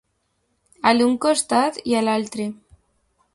[0.91, 2.49] A l'un costat i a l'altre.